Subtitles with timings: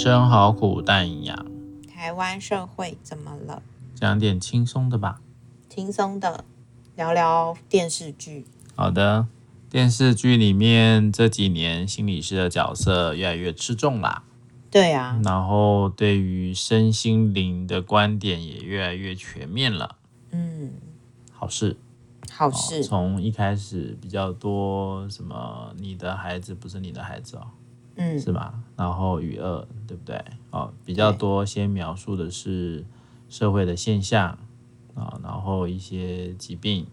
[0.00, 1.46] 生好苦但营养，
[1.86, 3.62] 台湾社会怎么了？
[3.94, 5.20] 讲点轻松的吧。
[5.68, 6.42] 轻松的，
[6.96, 8.46] 聊聊电视剧。
[8.74, 9.26] 好的，
[9.68, 14.22] 电视剧里面这几年心理师的角色越来越吃重啦。
[14.70, 19.96] 对啊，然后对于身心灵的观点也越来越全面了。
[20.30, 20.72] 嗯，
[21.30, 21.76] 好事。
[22.32, 22.82] 好事。
[22.82, 27.48] 从一开始比较多什么，你的孩子不是你的孩子哦。
[28.00, 28.54] 嗯，是吧？
[28.76, 30.24] 然后与恶，对不对？
[30.50, 32.82] 哦，比较多先描述的是
[33.28, 34.38] 社会的现象
[34.94, 36.86] 啊，然后一些疾病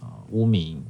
[0.00, 0.82] 啊、污名，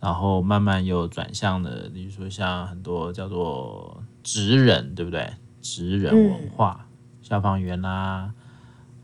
[0.00, 5.34] 然后慢慢又转向了，比如说像很多叫做职人，对不对？
[5.62, 8.34] 职人文化，嗯、消防员啦、啊，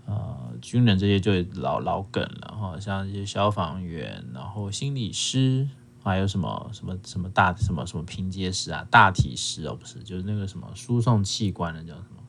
[0.07, 5.69] 呃，军人这些就老老梗了哈，像一些消防员，然后心理师。
[6.10, 12.23] 还有什么什么什么大什么什么拼接师啊，大体师哦，不是，就是那个什么输送器官的叫什么？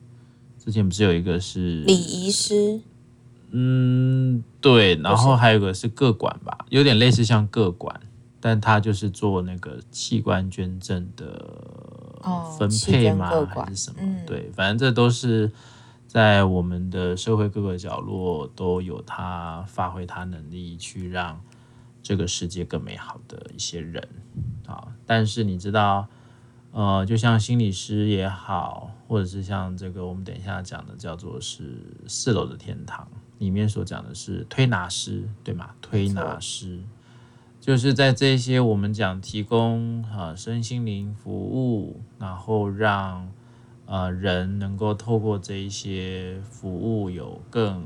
[0.58, 2.80] 之前不是有一个是礼仪师？
[3.50, 8.00] 嗯，对，然后还有一个是个管吧，有点类似像个管，
[8.40, 13.30] 但他就是做那个器官捐赠的分配嘛？
[13.30, 13.96] 哦、还是什么？
[14.00, 15.50] 嗯、对，反正这都是
[16.06, 21.40] 在我们的社会各个角落都有他发挥他能力去让。
[22.08, 24.02] 这个世界更美好的一些人
[24.66, 26.08] 啊，但是你知道，
[26.72, 35.74] 呃，就像心理师也好，或者是像这个我们等一下讲的叫做是四楼的天堂里面所讲的是推拿师，对吗？
[35.82, 36.82] 推拿师
[37.60, 43.30] 就是在这些我们讲提供啊身心灵服务，然后让
[43.84, 47.84] 呃人能够透过这一些服务有更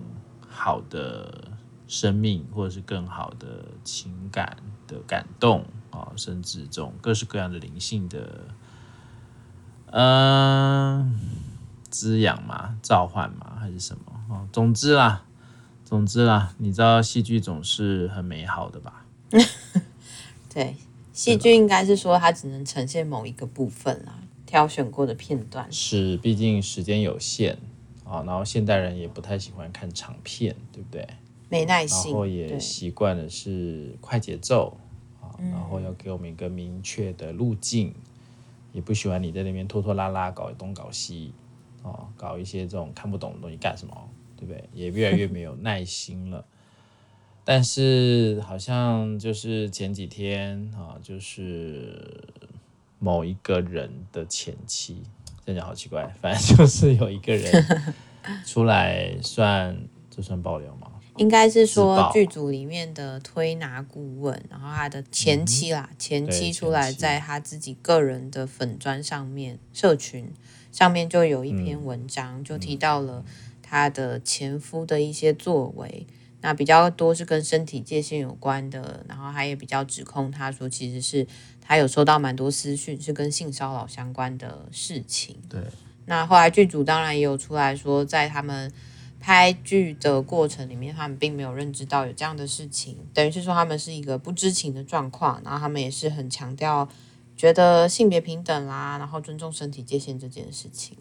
[0.48, 1.48] 好的。
[1.92, 4.56] 生命，或者是更好的情感
[4.88, 8.46] 的感动啊，甚至这种各式各样的灵性的，
[9.90, 11.20] 嗯，
[11.90, 14.48] 滋养嘛，召唤嘛，还是什么啊？
[14.50, 15.27] 总之啦，
[15.84, 19.05] 总之啦，你知道戏剧总是很美好的吧？
[20.48, 20.74] 对，
[21.12, 24.14] 戏剧应该是说它只能呈现某一个部分啦，
[24.46, 25.70] 挑选过的片段。
[25.70, 27.58] 是，毕竟时间有限
[28.06, 31.06] 啊，然后现代人也不太喜欢看长片，对不对？
[31.52, 34.74] 没耐心，然后也习惯的是快节奏
[35.20, 37.95] 啊，然后要给我们一个明确的路径，嗯、
[38.73, 41.35] 也不喜欢你在那边拖拖拉拉搞东搞西
[41.83, 43.95] 啊，搞一些这种看不懂的东西干什么，
[44.35, 44.64] 对不对？
[44.73, 46.42] 也越来越没有耐心了。
[47.45, 52.24] 但是好像就是前几天啊，就是
[52.98, 55.02] 某一个人的前妻，
[55.45, 57.86] 真的好奇怪，反正就是有一个人
[58.46, 59.77] 出来算，
[60.08, 60.92] 这算爆料吗？
[61.18, 70.33] 应该是说剧组里面的推拿顾问，然后他的前妻啦，嗯、前妻出来在他自己个人的粉砖上面，社群
[70.73, 73.23] 上面就有一篇文章，嗯、就提到了
[73.61, 76.06] 他的前夫的一些作为，
[76.40, 81.27] 那比较多是跟身体界限有关的，然后他也比较指控他说，其实是
[81.61, 85.36] 他有收到蛮多私讯，是跟性骚扰相关的事情。
[85.50, 85.61] 对，
[86.06, 88.73] 那后来剧组当然也有出来说，在他们。
[89.22, 96.88] 拍剧的过程里面，他们并没有认知到有这样的事情，等于是说他们是一个不知情的状况，然后他们也是很强调
[97.36, 100.98] 觉得性别平等啦，然后尊重身体界限这件事情。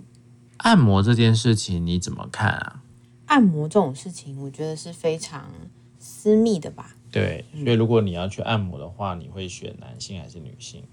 [0.57, 2.83] 按摩这件事情你怎么看啊？
[3.25, 5.51] 按摩这种事情，我觉得是非常
[5.97, 6.95] 私密的吧。
[7.09, 10.83] 对，所以如果你要去按摩的话，你会选男性还是女性？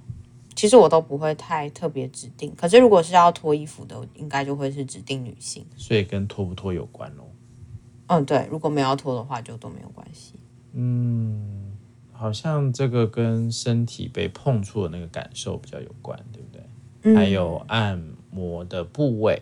[0.59, 5.65] 其实我都不会太特别指定，可是如果是要脱衣服的，应该就会是指定女性。
[5.77, 7.25] 所以跟脱不脱有关咯。
[8.09, 10.35] 嗯，对，如果没有要脱的话，就都没有关系。
[10.73, 11.77] 嗯，
[12.11, 16.63] 好像这个跟身体被碰触的那个感受比较有关，对不对？
[17.03, 18.03] 嗯、还有按
[18.33, 19.41] 摩的部位，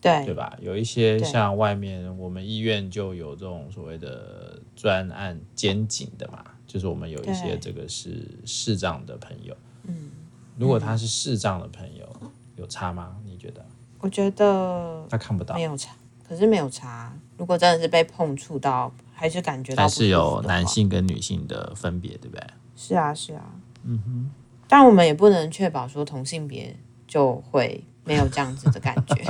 [0.00, 0.56] 对对吧？
[0.62, 9.56] 有一些像外面我们医院就有这种所谓的专案肩颈的嘛，就是我们有一些这个是视障的朋友，
[9.88, 10.12] 嗯。
[10.60, 13.16] 如果他是视障的朋友，嗯、有差吗？
[13.24, 13.64] 你觉得？
[13.98, 15.94] 我觉得他看不到，没有差。
[16.28, 17.10] 可是没有差。
[17.38, 22.46] 如果真的是被碰触到，还是感觉到，还是有男性跟女性的分别，对不对？
[22.76, 23.42] 是啊，是啊。
[23.84, 24.30] 嗯哼。
[24.68, 26.76] 但我们也不能确保说同性别
[27.08, 29.24] 就会没有这样子的感觉。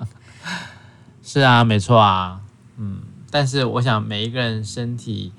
[1.24, 2.42] 是啊，没错啊。
[2.76, 5.32] 嗯，但是我想每一个人身体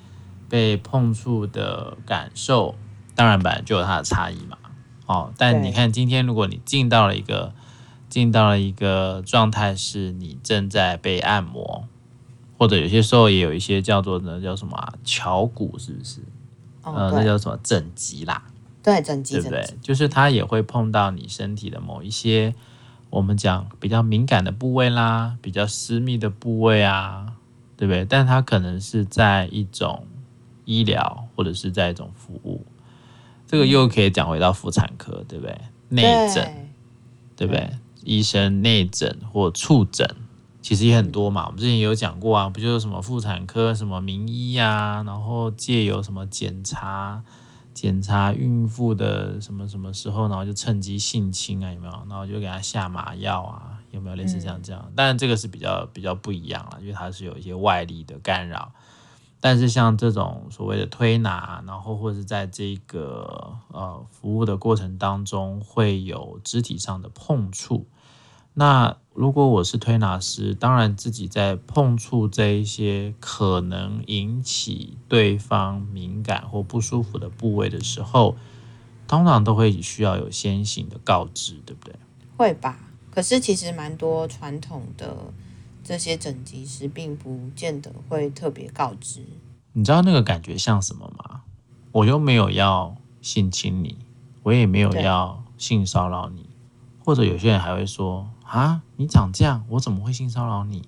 [0.50, 2.74] 被碰触的感受，
[3.16, 4.58] 当然本来就有它的差异嘛。
[5.08, 7.54] 哦，但你看，今天如果你进到了一个
[8.10, 11.86] 进到了一个状态，是你正在被按摩，
[12.58, 16.22] 或者有些时候也有一些叫做那，叫什么啊，敲骨，是不是？
[16.84, 18.44] 哦、呃，那叫什么整脊啦？
[18.84, 19.66] 对，整脊，对不对？
[19.82, 22.54] 就是它也会碰到你身体的某一些
[23.10, 27.34] 我们讲比较敏感的部位啦，比较私密的部位啊，
[27.76, 28.06] 对不对？
[28.06, 30.06] 但它可能是在一种
[30.66, 32.66] 医疗或者是在一种服务，
[33.48, 35.58] 这个又可以讲回到妇产科，对不对？
[35.90, 36.04] 内
[36.34, 36.70] 诊，
[37.36, 37.70] 对，不对？
[38.04, 40.08] 医生内诊或触诊，
[40.62, 41.46] 其实也很多嘛。
[41.46, 47.24] 我们之前也有讲过啊，不就是什么妇产科什么名医呀、啊，然后借由什么检查。
[47.74, 51.94] 检查孕妇的什么什么时候，然后就趁机性侵啊，有没有？
[52.10, 54.92] 然后就给她下麻药啊，有没有类似这样这样？
[54.96, 58.72] 当然这个是比较比较不一样了，因为它是有一些外力的干扰。
[59.40, 67.86] 但是像这种所谓的推拿，然后或者是在这个呃服务的过程当中，会有肢体上的碰触。
[68.54, 78.36] 那如果我是推拿师，当然自己在碰触这一些可能引起对方敏感或不舒服的部位的时候，
[79.08, 81.96] 通常都会需要有先行的告知，对不对？
[82.36, 82.80] 会吧。
[83.12, 85.16] 可是其实蛮多传统的
[85.88, 89.22] 这些整脊师并不见得会特别告知。
[89.72, 91.44] 你知道那个感觉像什么吗？
[91.94, 93.98] 我又没有要性侵你，
[94.44, 96.50] 我也没有要性骚扰你，
[97.06, 98.30] 或者有些人还会说。
[98.44, 100.84] 啊，你长这样，我怎么会性骚扰你？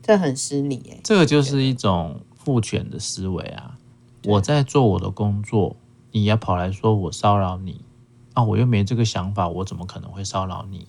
[0.00, 1.00] 这很失礼耶。
[1.02, 3.76] 这个就是一种父权的思维啊！
[4.24, 5.74] 我在做我的工作，
[6.12, 7.80] 你要跑来说我骚扰你
[8.34, 8.44] 啊？
[8.44, 10.86] 我又没这个想法，我怎么可能会骚扰你？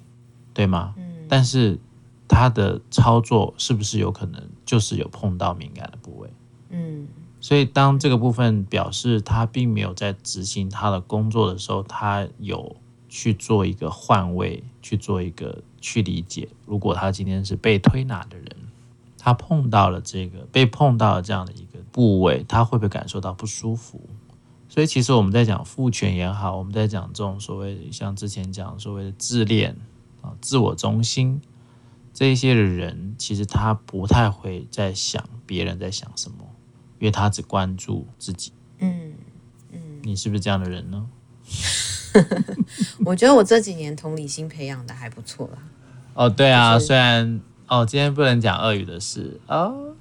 [0.54, 0.94] 对吗？
[0.98, 1.26] 嗯。
[1.28, 1.80] 但是
[2.28, 6.30] 他的操作是不是有可能就是有碰到敏感的部位？
[6.70, 7.08] 嗯。
[7.40, 12.76] 所以当这个部分表示他并没有在执行他的工作的时候，他有
[13.08, 15.62] 去做一个换位，去做一个。
[15.82, 18.48] 去理解，如果他今天是被推拿的人，
[19.20, 24.02] 他碰到了这个被碰到了这样的一个部位，他会不会感受到不舒服？
[24.68, 29.78] 所以其实我们在讲父权也好，我们在讲这种所谓像之前讲所谓的自恋
[30.24, 31.40] 啊、自我中心
[32.16, 36.38] 这一些的人，其实他不太会在想别人在想什么，
[36.98, 38.54] 因为他只关注自己。
[38.80, 39.14] 嗯
[39.72, 41.06] 嗯，你是不是这样的人呢？
[43.06, 45.58] 我觉得我这几年同理心培养的还不错啦。
[46.14, 49.94] 哦，对啊，虽然哦，今天不能讲鳄鱼的事哦，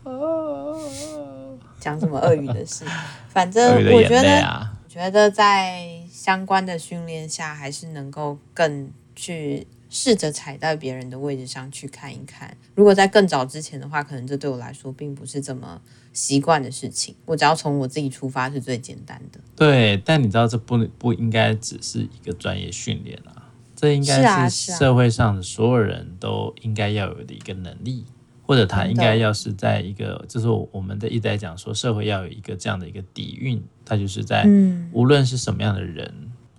[1.80, 2.84] 讲什么鳄鱼的事？
[3.28, 12.54] 反正我觉得，啊、我觉得在相关的训练下，还是能够更去试着踩在别人的位置上去看一看。
[12.74, 15.80] 如果在更早之前的话，可能这对我来说并不是这么
[16.12, 17.14] 习惯的事情。
[17.24, 19.38] 我只要从我自己出发是最简单的。
[19.54, 23.52] 对，但你知道，这不不应该只是一个专业训练啊。
[23.76, 28.04] 这应该是社会上的所有人都应该要有的一个能力，
[28.42, 34.44] 或者他应该要是在一个，就是我们的一直在讲说，社会要有一个这样的一个底蕴，他就是在
[34.92, 36.12] 无论是什么样的人，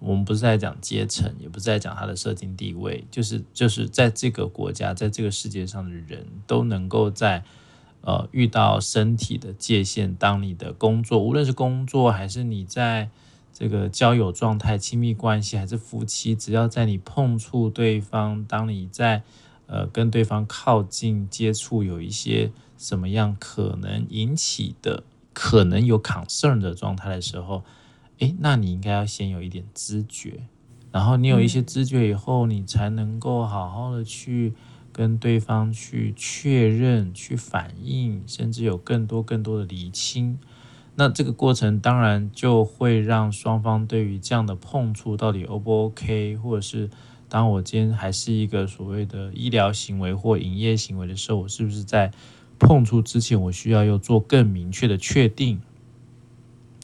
[0.06, 7.44] 我们不是在讲阶层，也不是在讲他的社经地位，就是就是在这个国家，在这个世界上的人都能够在
[8.02, 13.10] 呃遇到身体的界限，当你的工作，无论是工作还是你在。
[13.58, 19.24] 这个交友状态、亲密关系还是夫妻，只要在你碰触对方，当你在
[19.68, 27.64] 呃跟对方靠近接触，有一些什么样可能引起的、可能有 concern 的状态的时候，
[28.20, 30.48] 诶，那你应该要先有一点知觉，
[30.92, 34.54] 然后你有一些知觉以后，你才能够好好的去
[34.94, 40.40] 跟对方去确认、去反应，甚至有更多更多的厘清。
[40.96, 46.90] 那这个过程当然就会让双方对于这样的碰触到底 O 不 OK，或者是
[47.28, 52.14] 当我今天还是一个所谓的医疗行为或营业行为的时候，我是不是在
[52.58, 55.60] 碰触之前，我需要又做更明确的确定？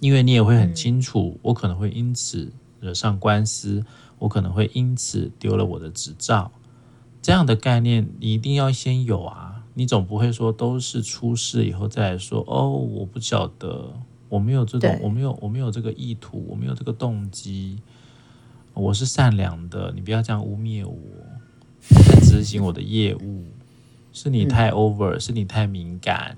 [0.02, 3.86] 因为你也会很清楚，我可能会因此惹上官司，
[4.18, 6.52] 我可能会因此丢了我的执照，
[7.22, 9.64] 这样的概念你一定要先有啊。
[9.76, 13.94] 你总不会说都是出事以后再来说哦，我不晓得，
[14.28, 17.80] 我没有这种，我没有，我没有这个意图，我没有这个动机，
[18.74, 20.98] 我是善良的，你不要这样污蔑我，
[22.06, 23.46] 在执行我的业务，
[24.12, 26.38] 是你太 over，是你太敏感，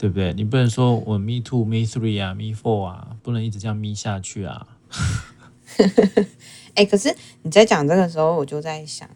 [0.00, 0.32] 对不对？
[0.32, 4.66] 你不能说我 me two me three 啊，me four 啊，不能一直这样 me 下去啊。
[6.74, 9.06] 哎，可是你在讲这个时候，我就在想。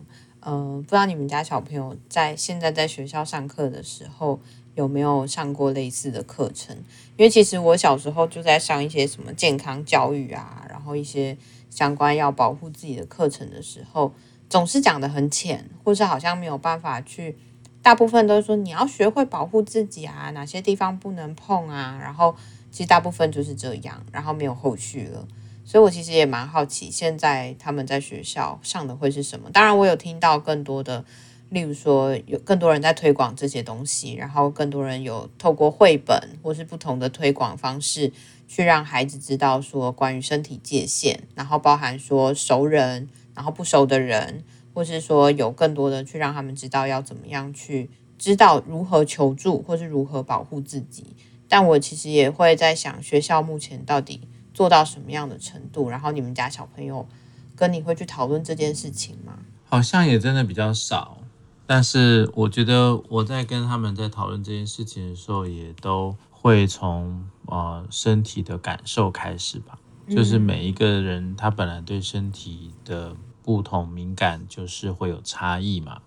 [0.47, 4.39] 嗯、不知道你们家小朋友在现在在学校上课的时候
[4.75, 6.77] 有没有上过类似的课程？
[7.17, 11.35] 因为其实我小时候就在上一些什么健康教育啊，然后一些
[11.71, 14.13] 相关要保护自己的课程的时候，
[14.51, 17.39] 总是讲得很浅，或是好像没有办法去，
[17.85, 22.35] 大部分都是说你要学会保护自己啊，哪些地方不能碰啊，然后
[22.71, 25.29] 其实大部分就是这样，然后没有后续了。
[25.67, 29.51] 所以我其实也蛮好奇，现在他们在学校上的会是什么？
[29.53, 31.05] 当然，我有听到更多的，
[31.51, 38.11] 例如说有更多人在推广这些东西，然后更多人有透过绘本或是不同的推广方式，
[38.49, 44.43] 去让孩子知道说关于身体界限，然后包含说熟人，然后不熟的人，
[44.75, 47.89] 或是说有更多的去让他们知道要怎么样去
[48.19, 51.07] 知道如何求助，或是如何保护自己。
[51.49, 54.29] 但我其实也会在想，学校目前到底。
[54.55, 55.91] 做到什么样的程度？
[55.91, 57.05] 然后你们家小朋友
[57.57, 59.37] 跟你会去讨论这件事情吗？
[59.69, 61.19] 好像也真的比较少，
[61.67, 69.77] 但是我觉得我在跟他们在讨论这件事情的时候，也都会从呃身体的感受开始吧。
[70.09, 76.01] 就是每一个人他本来对身体的不同敏感，就是会有差异嘛。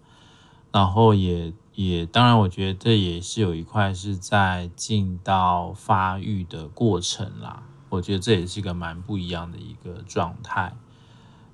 [0.74, 7.64] 然后也也当然，我觉得这也是有一块是在进到发育的过程啦。
[7.90, 10.76] 我觉得这也是一个蛮不一样的一个状态，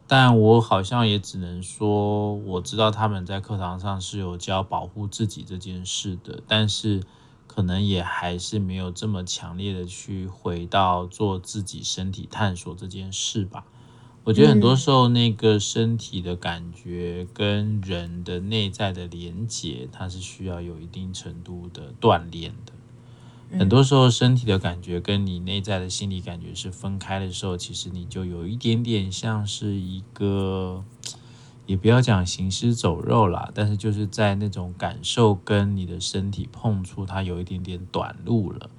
[0.08, 7.04] 但我好像也只能说，我知道他们在课堂上是有教保护自己这件事的，但是
[7.46, 13.66] 可能也还是没有这么强烈的去回到做自己身体探索这件事吧。
[14.26, 22.72] 我觉得很多时候那个身体的感觉跟人的内在的连接，它是需要有一定程度的锻炼的。
[23.60, 30.84] 很多时候，身体的感觉跟你内在的心理感觉是分开的时候，其实你就有一点点像是一个，
[31.66, 38.70] 也不要讲行尸走肉啦，但是就是在那种感受跟你的身体碰触，它有一点点短路了。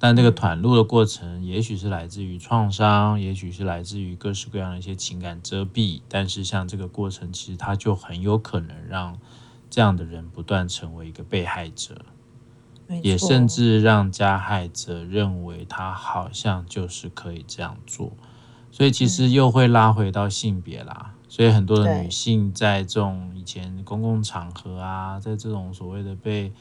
[0.00, 6.00] 但这个袒露的过程，也许是来自于创伤，也许是来自于各式各样的一些情感遮蔽。
[6.08, 9.18] 但是像这个过程，其实它就很有可能让
[9.68, 12.04] 这样的人不断成为一个被害者。
[13.02, 18.10] 也甚至让加害者认为他好像就是可以这样做，
[18.72, 21.14] 所以其实又会拉回到性别啦。
[21.28, 26.52] 所以很多的女性在这种以前公共场合啊，在这种所谓的被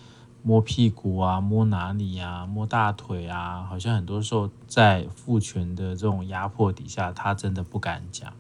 [0.42, 8.34] 摸屁股啊、摸哪里啊、摸大腿啊，好像很多时候在父权的这种压迫底下，他真的不敢讲。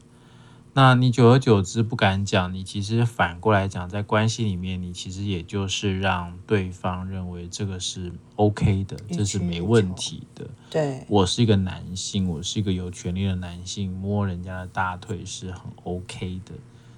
[0.73, 10.47] 那你久而久之不敢讲，你其实反过来讲，在关系里面，你其实也就是让对方认为这个是 OK 的，这是没问题的。
[10.69, 16.53] 对，我是一个男性，我是一个有权利的男性，摸人家的大腿是很 OK 的，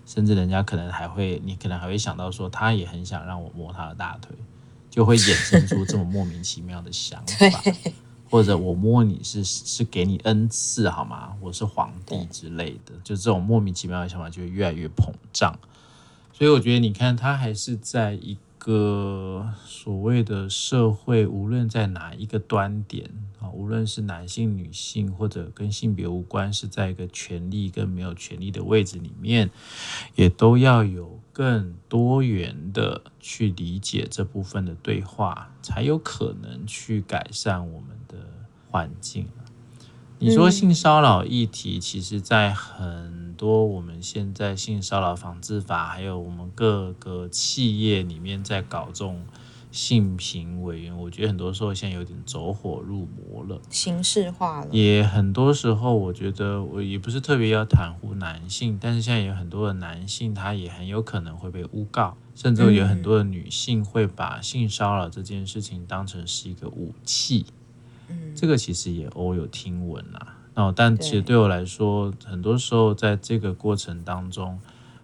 [0.05, 4.35] 甚至人家可能还会，你可能还会想到说，他也很想让我摸他的大腿，
[4.91, 7.63] 就会衍生出这么莫名其妙的想法。
[8.29, 11.33] 或者我摸你是是给你恩赐好吗？
[11.41, 15.59] 我是皇帝之类的，就这种莫名其妙的想法就会越来越膨胀。
[16.31, 23.09] 所以我觉得你看，他还是在一个所谓的社会，无论在哪一个端点
[23.41, 29.49] 啊，无论是男性、女性，或者跟性别无关，是在一个权力跟没有权力的位置里面，
[30.15, 38.15] 也都要有更多元的去理解这部分的对话，才有可能去改善我们的
[38.69, 39.27] 环境。
[40.19, 49.25] 你说性骚扰议题，其实在很多我们现在性骚扰防治法，还有我们各个企业里面在搞这种。
[49.71, 54.67] 性平委员，我觉得很多时候现在有点走火入魔了，形式化了。
[54.71, 67.45] 也很多时候，我觉得我也不是特别要袒护男性，但是现在有很多的男性，他也很有可能会被诬告，甚至有很多的女性会把性骚扰这件事情当成是一个武器。
[68.09, 70.35] 嗯，这个其实也偶有听闻啦。
[70.55, 74.59] 哦，但其实对我来说，很多时候在这个过程当中。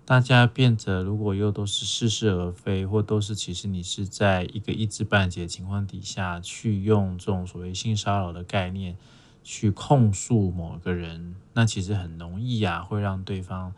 [0.07, 8.95] 大家变得，如果又都是似是而非，或都是其实你是在一个一知半解的情况底下去用这种所谓性骚扰的概念
[9.43, 13.73] 去控诉某个人，那其实很容易啊，会让对方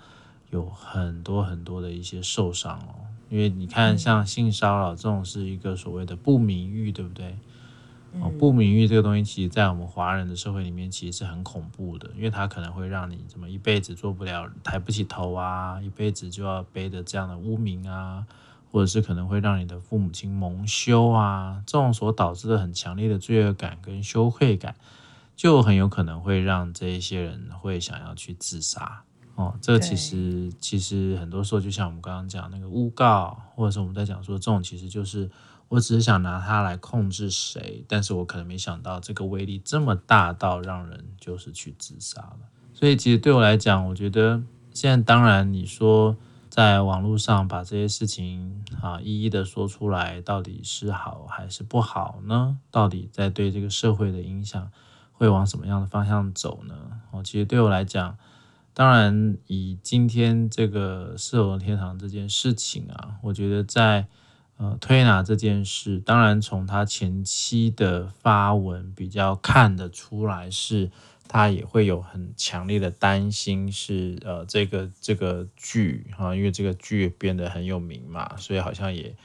[0.51, 3.09] 有很多很多的一些受伤哦。
[3.31, 7.39] 因为你看，像性骚扰这种是一个所谓的不名誉，对不对？
[8.21, 18.25] 哦，不名誉这个东西，其实，在我们华人的社会里面，其实是很恐怖的，因为它可能会让你怎么一辈子做不了，抬不起头啊，一辈子就要背着这样的污名啊，
[18.71, 24.75] 或者是可能会让你的父母亲蒙羞啊，这种所导致的很强烈的罪恶感跟羞愧感，
[25.35, 29.03] 就很有可能会让这一些人会想要去自杀。
[29.39, 35.29] 哦，这个其实其实很多时候，就像我们刚刚讲那个诬告，或者是我们在讲说这种，其实就是。
[35.69, 42.39] 我只是想拿它来控制谁，但是我可能没想到这个威力这么大到让人就是去自杀了。
[42.73, 44.41] 所以其实对我来讲，我觉得
[44.73, 46.17] 现在当然你说
[46.49, 52.57] 在网络上把这些事情啊一一的说出来，到底是好还是不好呢？
[52.71, 54.71] 到底在对这个社会的影响
[55.11, 56.73] 会往什么样的方向走呢？
[57.11, 58.17] 哦，其实对我来讲，
[58.73, 64.07] 当然以今天这个四楼天堂这件事情啊，我觉得在
[64.57, 70.91] 呃推拿这件事，当然从他前期的发文比较看得出来是。
[71.31, 79.15] 他也会有很强烈的担心是，是呃，这个这个剧哈，因为这个剧变得很有名嘛，所以好像也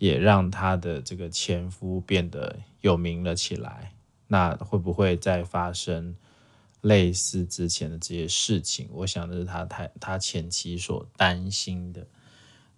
[0.00, 3.92] 也让他的这个前夫变得有名了起来。
[4.26, 6.16] 那会不会再发生
[6.82, 8.88] 类似之前的这些事情？
[8.92, 12.06] 我想这是他他他前期所担心的。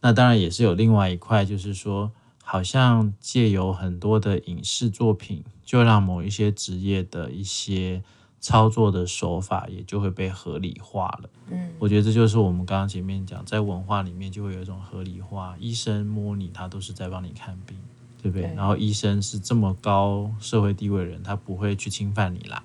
[0.00, 8.02] 那当然也是有另外一块，就是说，好像借由很多的影视作品，就让某一些职业的一些。
[8.40, 11.30] 操作的手法也就会被合理化了。
[11.48, 15.56] 嗯，我觉得这就是我们刚刚前面讲，在文化里面就会有一种合理化。
[15.58, 17.74] 医生摸你，他都是在帮你看病，
[18.20, 18.48] 对不对？
[18.48, 18.54] 对。
[18.54, 22.62] 然后医生是这么高社会地位的人，他不会去侵犯你啦。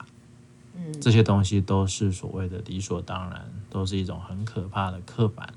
[0.93, 5.53] 嗯，这些东西都是所谓的理所当然，都是一种很可怕的刻板。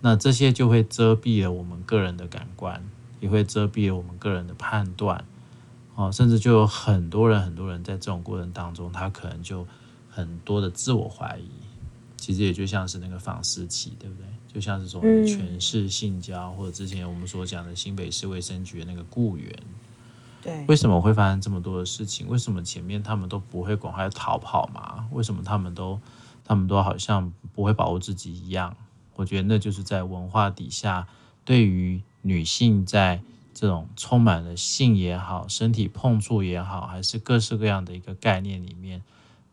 [0.00, 2.82] 那这些就会遮蔽了我们个人的感官，
[3.20, 5.24] 也会遮蔽了我们个人的判断。
[5.94, 9.66] 哦，甚至就有很多人，很多人在这种过程当中，他可能就
[10.10, 11.48] 很多的自我怀疑。
[12.16, 14.26] 其实也就像是那个房思琪，对不对？
[14.52, 19.52] 就像是说权势性交，或者之前我们所讲的新北市卫生局的那个雇员。
[20.66, 22.28] 为什么会发生这么多的事情？
[22.28, 25.06] 为什么前面他们都不会赶快逃跑嘛？
[25.12, 26.00] 为什么他们都
[26.44, 28.76] 他们都好像不会保护自己一样？
[29.16, 31.06] 我觉得那就是在文化底下，
[31.44, 33.22] 对于女性在。
[33.56, 39.00] 这种充满了性也好，身体碰触也好，还是各式各样的一个概念里面，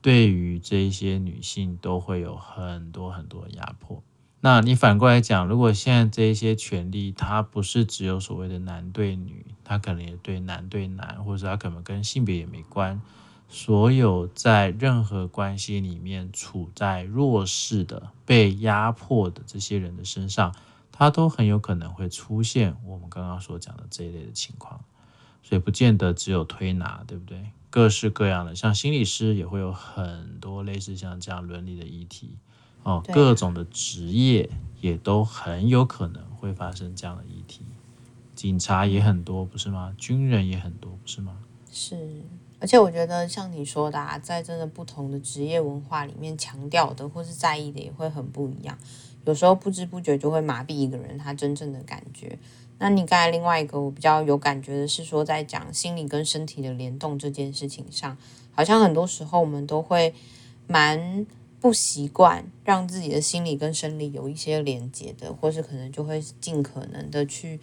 [0.01, 4.01] 对于这些女性都会有很多很多压迫。
[4.41, 13.01] 那你反过来讲，如果现在这一些权利，它不是只有所谓的男对女，它可能也对男对男，或者它可能跟性别也没关。
[13.47, 20.53] 所有在任何关系里面处在弱势的、被压迫的这些人的身上。
[20.93, 24.83] 它都很有可能会出现我们刚刚所讲的这一类的情况，
[25.41, 27.43] 所以不见得只有推拿，对不对？
[27.71, 32.35] 各式各样的，像心理师也会有很多类似像这样伦理的议题
[32.83, 37.61] 哦，各种的职业也都很有可能会发生这样的议题。
[38.33, 39.93] 警察也很多，不是吗？
[39.97, 41.37] 军人也很多，不是吗？
[41.71, 42.23] 是，
[42.59, 48.77] 而且我觉得像你说的啊，在真的不同的职业文化里面，强调的或是在意的也会很不一样。
[49.25, 52.39] 有时候不知不觉就会麻痹一个人他真正的感觉。
[52.79, 58.17] 那你刚才另外一个我比较有感觉的是说，在讲心理跟身体的联动这件事情上，
[58.53, 60.15] 好像很多时候我们都会
[60.65, 61.27] 蛮
[61.61, 67.57] 不习惯让自己的心理跟生理有一些连接的，或是可能就会尽可能的去，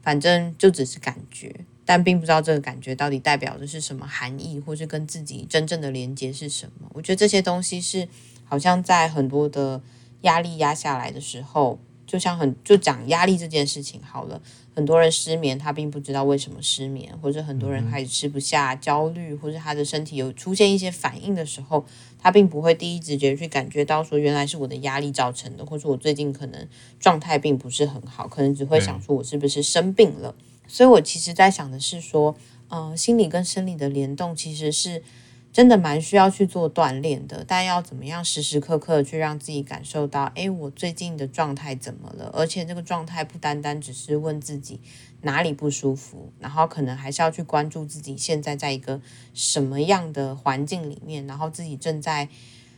[0.00, 6.88] 反正就只是感觉，但并不知道这个感觉到底代表的是什么含义，或是跟自己真正的连接是什么。
[6.94, 8.08] 我觉得这些东西是
[8.44, 9.82] 好像在很多的。
[10.22, 11.78] 压力压下来的时候，
[12.10, 14.42] 就像很就讲压力这件事情好了。
[14.74, 21.84] 很多人失眠，他并不知道为什么失眠，或者很多人开始吃不下、焦虑，或者他的身体有出现一些反应的时候，
[22.18, 26.66] 他并不会第一直觉去感觉到说原来是我的压力造成的，或者我最近可能
[26.98, 30.34] 状态并不是很好，可能只会想说我是不是生病了。
[30.66, 32.34] 所以我其实在想的是说，
[32.68, 35.04] 呃，心理跟生理的联动其实是。
[35.52, 42.30] 真的蛮需要去做锻炼的，但要怎么样时时刻刻去让自己感受到，诶，我最近的状态怎么了？
[42.32, 44.80] 而且这个状态不单单只是问自己
[45.22, 49.00] 哪里不舒服，然后可能还是要去关注自己现在在一个
[49.34, 52.28] 什么样的环境里面，然后自己正在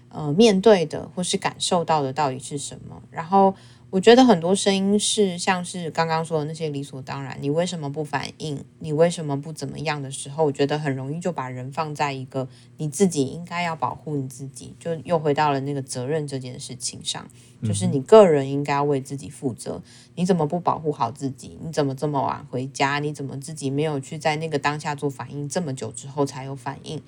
[0.09, 3.55] 呃面对的或是感受到的到底是什么，然后。
[3.93, 8.65] 我觉得很多声音是像是刚刚说的那些理所当然，你为什么不反应？
[8.79, 17.29] 你为什么不怎么样的时候，我觉得很容易就把人放在一个你自己应该要保护你自己，就又回到了那个责任这件事情上，
[17.63, 19.83] 就是你个人应该要为自己负责。
[20.15, 21.59] 你怎么不保护好自己？
[21.63, 22.99] 你怎么这么晚回家？
[22.99, 25.47] 你怎么自己没有去在那个当下做反应？
[25.47, 27.03] 这么久之后才有反应？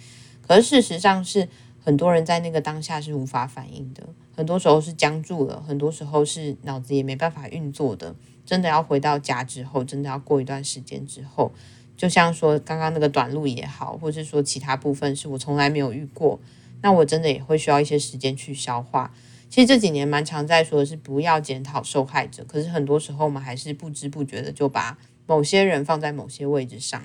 [0.47, 1.49] 可是事实上是
[1.85, 4.03] 很多人在那个当下是无法反应的。
[4.35, 8.17] 很多时候是僵住了，很多时候是脑子也没办法运作的。
[8.47, 11.53] 真的要回到家之后，真的要过一段时间之后，
[11.97, 16.41] 就像说刚刚那个短路也好，或是说其他部分是我从来没有遇过，
[16.83, 19.15] 那我真的也会需要一些时间去消化。
[19.49, 27.03] 其实这几年蛮常在说的是不要检讨受害者，可是很多时候我们还是不知不觉的就把某些人放在某些位置上。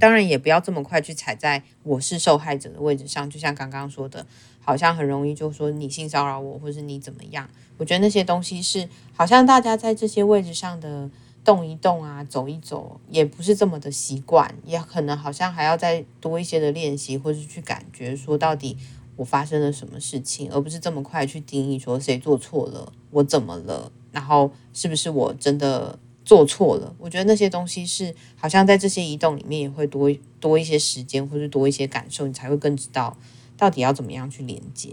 [0.00, 4.26] 当然也不要这么快去踩在我是受害者的位置上，就像刚刚说的。
[4.64, 7.50] 好像很容易就说你性骚扰我，或是你怎么样？
[7.78, 11.10] 我觉得那些东西是好像大家在这些位置上的
[11.44, 18.78] 动一动啊，走一走，也不是这么的习惯，也可能好像还要再多一些的练习，或是去感觉说到底
[19.16, 26.94] 我发生了什么事情，而不是这么快去定义说谁做错了，我怎么了，然后是不是我真的做错了？
[26.98, 33.16] 我觉得那些东西是好像在这些移动里面也会多多一些时间，或是多一些感受，你才会更知道
[33.56, 34.90] 到底要怎么样去连接。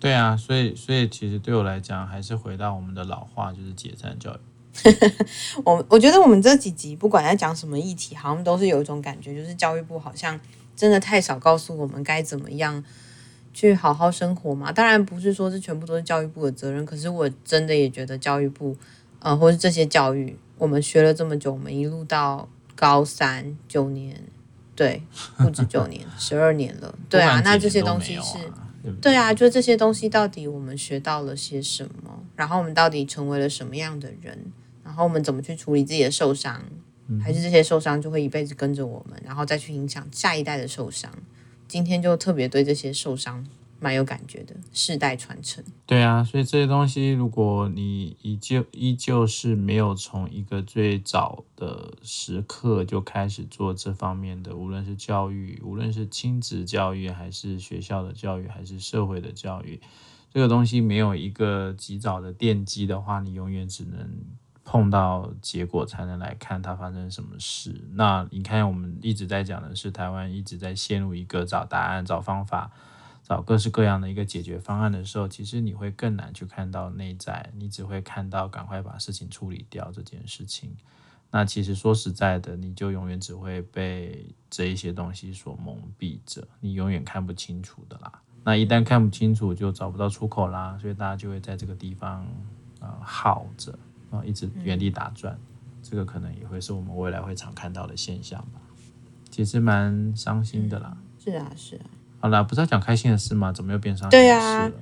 [0.00, 4.38] 对啊，所以所以其实对我来讲，还是回到我们的老话，就是解散教育。
[5.64, 10.38] 我我觉得我们这几集不管在讲什么议题，好像都是有一种感觉，就是教育部好像
[10.76, 12.84] 真的太少告诉我们该怎么样
[13.52, 14.70] 去好好生活嘛。
[14.70, 18.76] 当然不是说这全部都是教育部的责任，可是我真的也觉得教育部，
[19.18, 24.22] 呃，或是这些教育，我们学了这么久，我们一路到高三九年，
[24.76, 25.02] 对，
[25.36, 28.38] 不止九年， 十二年了，对啊，那这些东西是。
[29.02, 32.22] 对啊，就这些东西到底我们学到了些什么？
[32.36, 34.52] 然后我们到底成为了什么样的人？
[34.84, 36.62] 然后我们怎么去处理自己的受伤？
[37.20, 41.10] 还是这些受伤就会一辈子跟着我们，然后再去影响下一代的受伤？
[41.66, 43.44] 今天就特别对这些受伤。
[43.80, 45.64] 蛮有感觉的，世代传承。
[45.86, 59.80] 对啊，所以这些东西，如果你依旧依旧是没有从一个最早的时刻就开始做这方面的，无论是教育，无论是亲子教育，还是学校的教育，还是社会的教育，
[60.32, 64.10] 这个东西没有一个及早的奠基的话，你永远只能
[64.64, 67.88] 碰到结果，才能来看它发生什么事。
[67.92, 72.70] 那你看，我们一直在讲的是台湾一直在陷入一个找答案、找方法。
[73.28, 80.74] 找各式各样的一个解决方案的时候，其实你会更难去看到内在，你只会看到赶快把事情处理掉这件事情。
[81.30, 88.10] 那其实说实在的，你就永远只会被这一些东西所蒙蔽着，你永远看不清楚的啦。
[88.44, 92.22] 那一旦看不清楚，就找不到出口啦，所以大家就会在这个地方
[92.80, 93.78] 啊、呃、耗着
[94.10, 95.38] 啊，一直原地打转。
[95.82, 98.60] 这个可能也会是我们未来会常看到的现象吧。
[99.28, 100.96] 其实蛮伤心的啦。
[101.18, 101.84] 是啊，是啊。
[102.20, 103.52] 好啦，不是要讲开心的事吗？
[103.52, 104.30] 怎么又变伤心的事了？
[104.30, 104.72] 对啊，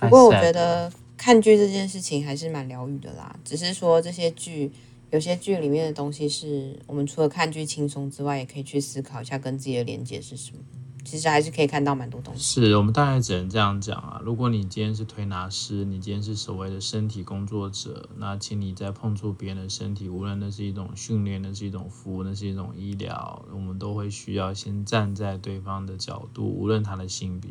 [0.00, 3.34] 不过我觉得看剧这件事情还是蛮疗愈的啦。
[3.44, 4.72] 只是说这些剧，
[5.10, 10.58] 有些剧里面的东西是我们除了看剧轻松之外，也可以去思考一下跟自己的连接是什么。
[11.04, 12.60] 其实还是可以看到蛮多东西。
[12.60, 14.20] 是我们大概只能这样讲啊。
[14.24, 27.50] 如果你今天是推拿师，你今天是所谓的身体工作者，那请你在碰触别人的身体，无论那是一种训练，那是一种服务，那是一种医疗，我们都会需要先站在对方的角度，无论他的性别，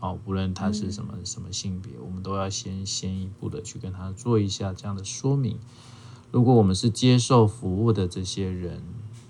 [0.00, 5.58] 哦，无论他是什么什么性别，我们都要先先一步的去跟他做一下这样的说明。
[6.30, 8.82] 如果我们是接受服务的这些人。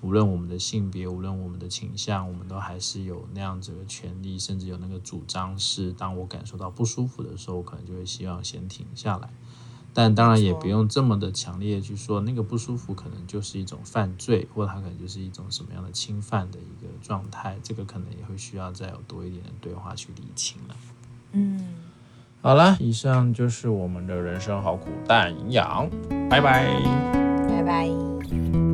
[0.03, 5.59] 无论我们的性别，无论我们的倾向，我们都还是有那样子的权利，甚至有那个主张。
[5.59, 9.29] 是当我感受到不舒服的时候，我可能就会希望先停下来。
[9.93, 17.59] 但当然也不用这么的强烈去说，那个不舒服可能就是一种犯罪，或者它可能就是一种什么样的侵犯的一个状态。
[17.63, 20.77] 这个可能也会需要再有多一点的对话去理清了。
[21.33, 21.75] 嗯，
[22.41, 25.91] 好了，以上就是我们的人生好苦但营养，
[26.31, 26.65] 拜拜，
[27.49, 28.70] 拜拜。